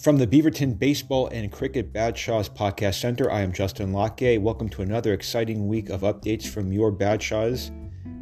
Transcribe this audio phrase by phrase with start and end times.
[0.00, 4.22] From the Beaverton Baseball and Cricket Badshahs Podcast Center, I am Justin Locke.
[4.22, 7.70] Welcome to another exciting week of updates from your Badshahs.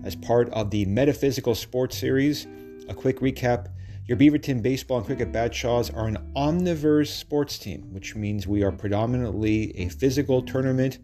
[0.05, 2.49] As part of the Metaphysical Sports Series,
[2.89, 3.69] a quick recap
[4.07, 8.73] your Beaverton Baseball and Cricket Badshahs are an omniverse sports team, which means we are
[8.73, 10.99] predominantly a physical tournament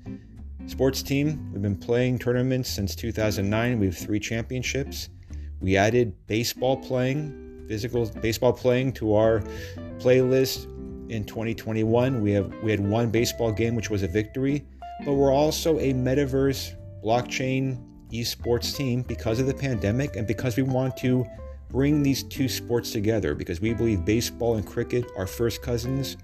[0.66, 1.52] sports team.
[1.52, 3.78] We've been playing tournaments since 2009.
[3.78, 5.08] We have three championships.
[5.60, 9.42] We added baseball playing, physical baseball playing to our
[9.98, 10.64] playlist
[11.10, 12.20] in 2021.
[12.20, 14.66] We have we had one baseball game which was a victory,
[15.04, 17.78] but we're also a metaverse blockchain
[18.12, 21.26] esports team because of the pandemic and because we want to
[21.70, 26.16] bring these two sports together because we believe baseball and cricket are first cousins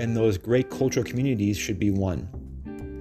[0.00, 2.28] and those great cultural communities should be one.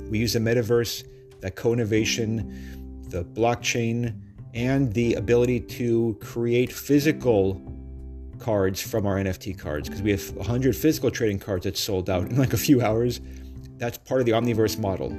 [0.09, 1.05] We use the metaverse,
[1.41, 4.19] that co-innovation, the blockchain,
[4.53, 7.61] and the ability to create physical
[8.39, 12.29] cards from our NFT cards because we have 100 physical trading cards that sold out
[12.29, 13.19] in like a few hours.
[13.77, 15.11] That's part of the Omniverse model.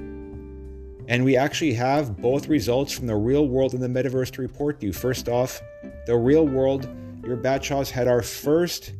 [1.09, 4.81] And we actually have both results from the real world and the metaverse to report
[4.81, 4.93] to you.
[4.93, 5.61] First off,
[6.07, 6.87] the real world,
[7.25, 8.93] your Badshahs had our first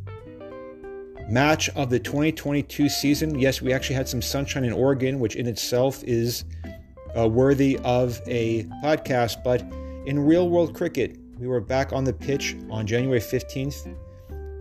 [1.29, 3.39] match of the 2022 season.
[3.39, 6.45] Yes, we actually had some sunshine in Oregon, which in itself is
[7.17, 9.45] uh, worthy of a podcast.
[9.45, 9.61] But
[10.07, 13.95] in real world cricket, we were back on the pitch on January 15th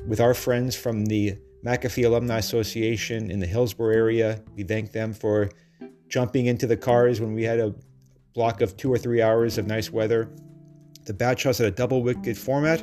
[0.08, 4.41] with our friends from the McAfee Alumni Association in the Hillsboro area.
[4.55, 5.49] We thank them for
[6.08, 7.75] jumping into the cars when we had a
[8.33, 10.30] block of two or three hours of nice weather.
[11.05, 12.81] The Badshahs had a double wicket format,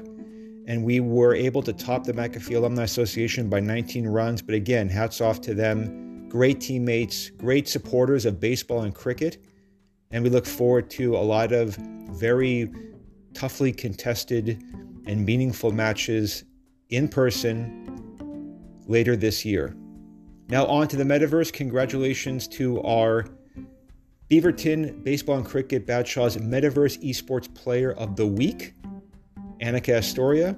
[0.67, 4.43] and we were able to top the McAfee Alumni Association by 19 runs.
[4.43, 6.29] But again, hats off to them.
[6.29, 9.39] Great teammates, great supporters of baseball and cricket.
[10.11, 11.77] And we look forward to a lot of
[12.11, 12.71] very
[13.33, 14.63] toughly contested
[15.07, 16.45] and meaningful matches
[16.97, 19.75] in person later this year.
[20.49, 21.53] Now, on to the metaverse.
[21.53, 23.25] Congratulations to our
[24.31, 28.75] Beaverton Baseball and Cricket Badshahs Metaverse Esports Player of the Week,
[29.61, 30.57] Annika Astoria.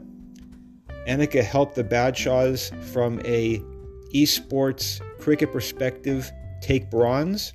[1.06, 3.62] Annika helped the Badshahs from a
[4.12, 6.30] esports cricket perspective
[6.60, 7.52] take bronze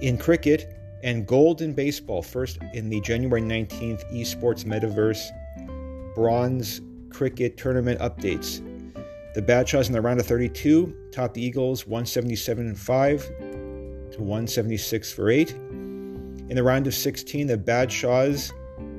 [0.00, 5.30] in cricket and gold in baseball, first in the January 19th Esports Metaverse
[6.14, 8.64] bronze cricket tournament updates.
[9.34, 15.30] The Badshahs in the round of 32 topped the Eagles 177 5 to 176 for
[15.30, 15.50] 8.
[15.50, 18.52] In the round of 16, the Badshahs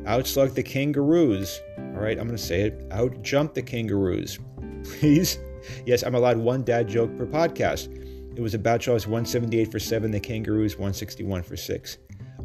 [0.06, 1.60] outslugged the Kangaroos.
[1.78, 4.40] All right, I'm going to say it outjumped the Kangaroos.
[4.84, 5.38] Please.
[5.86, 7.94] Yes, I'm allowed one dad joke per podcast.
[8.36, 11.98] It was the Badshahs 178 for 7, the Kangaroos 161 for 6.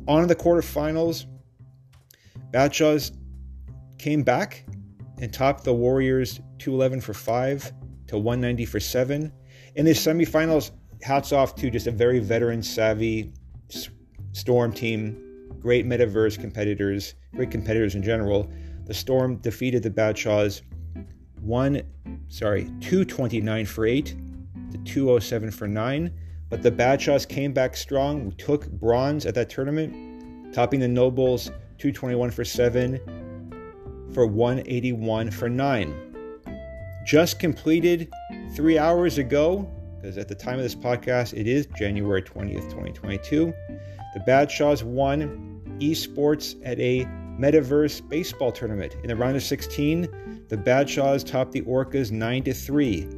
[0.08, 1.26] On to the quarterfinals.
[2.52, 3.16] Badshahs
[3.98, 4.64] came back
[5.18, 7.72] and topped the Warriors 211 for 5
[8.08, 9.32] to 190 for 7.
[9.74, 10.70] In the semifinals,
[11.02, 13.32] hats off to just a very veteran savvy
[14.32, 18.50] Storm team, great metaverse competitors, great competitors in general.
[18.84, 20.60] The Storm defeated the Badshahs
[21.40, 21.82] 1
[22.28, 24.14] sorry, 229 for 8
[24.72, 26.12] to 207 for 9,
[26.48, 28.32] but the Badshahs came back strong.
[28.32, 31.46] Took bronze at that tournament, topping the Nobles
[31.78, 33.00] 221 for 7
[34.12, 35.94] for 181 for 9.
[37.04, 38.10] Just completed
[38.54, 43.52] three hours ago, because at the time of this podcast, it is January 20th, 2022.
[44.14, 47.04] The Badshahs won esports at a
[47.38, 48.96] metaverse baseball tournament.
[49.02, 53.08] In the round of 16, the Badshahs topped the Orcas 9 to 3.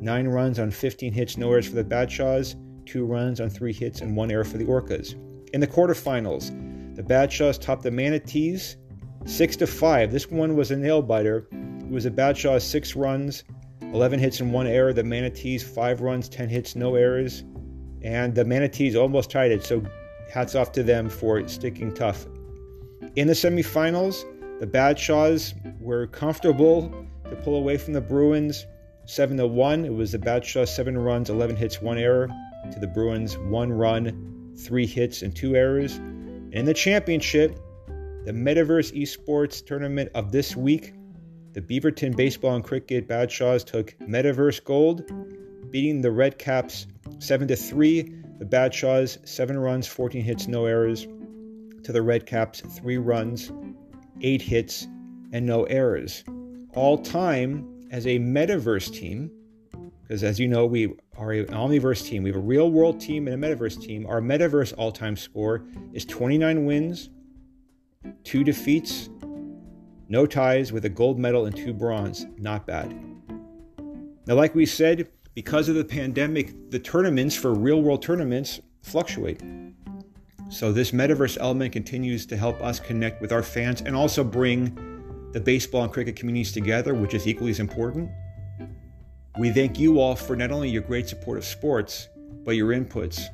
[0.00, 2.54] Nine runs on 15 hits, no errors for the Badshahs,
[2.86, 5.14] two runs on three hits, and one error for the Orcas.
[5.52, 8.76] In the quarterfinals, the Badshahs topped the Manatees
[9.26, 10.12] Six to five.
[10.12, 11.46] This one was a nail biter.
[11.52, 13.44] It was a Badshah six runs,
[13.80, 14.92] 11 hits and one error.
[14.92, 17.44] The Manatees five runs, 10 hits, no errors.
[18.02, 19.64] And the Manatees almost tied it.
[19.64, 19.82] So
[20.30, 22.26] hats off to them for sticking tough.
[23.16, 24.24] In the semifinals,
[24.60, 28.66] the Badshahs were comfortable to pull away from the Bruins
[29.06, 29.84] 7 to 1.
[29.84, 32.28] It was the Badshahs 7 runs, 11 hits, 1 error
[32.72, 35.96] to the Bruins 1 run, 3 hits, and 2 errors.
[36.52, 37.58] In the championship,
[38.28, 40.92] the Metaverse Esports tournament of this week,
[41.54, 45.10] the Beaverton Baseball and Cricket Badshahs took Metaverse Gold,
[45.70, 46.88] beating the Red Caps
[47.20, 48.02] 7 to 3.
[48.38, 51.06] The Badshahs 7 runs, 14 hits, no errors
[51.84, 53.50] to the Red Caps 3 runs,
[54.20, 54.86] 8 hits
[55.32, 56.22] and no errors.
[56.74, 59.30] All time as a Metaverse team,
[60.02, 62.24] because as you know, we are an Omniverse team.
[62.24, 64.04] We have a real world team and a Metaverse team.
[64.06, 65.64] Our Metaverse all time score
[65.94, 67.08] is 29 wins,
[68.24, 69.08] two defeats,
[70.08, 72.26] no ties with a gold medal and two bronze.
[72.38, 72.94] Not bad.
[74.26, 79.42] Now, like we said, because of the pandemic, the tournaments for real world tournaments fluctuate.
[80.50, 84.74] So, this metaverse element continues to help us connect with our fans and also bring
[85.32, 88.10] the baseball and cricket communities together, which is equally as important.
[89.38, 92.08] We thank you all for not only your great support of sports,
[92.44, 93.26] but your inputs.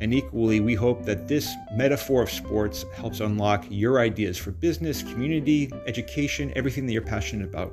[0.00, 5.02] And equally, we hope that this metaphor of sports helps unlock your ideas for business,
[5.02, 7.72] community, education, everything that you're passionate about.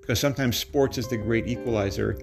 [0.00, 2.18] Because sometimes sports is the great equalizer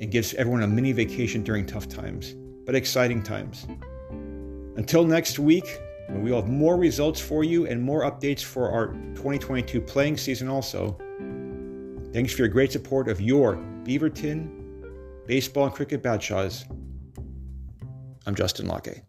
[0.00, 3.66] and gives everyone a mini vacation during tough times, but exciting times.
[4.76, 8.70] Until next week, when we will have more results for you and more updates for
[8.70, 10.96] our 2022 playing season also.
[12.12, 14.60] Thanks for your great support of your Beaverton
[15.26, 16.64] baseball and cricket Badshahs.
[18.26, 19.02] I'm Justin Locke.